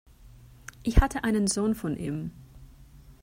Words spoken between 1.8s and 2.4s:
ihm.